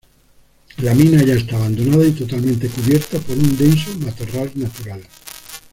[0.79, 5.03] La mina ya está abandonada y totalmente cubierta por un denso matorral natural.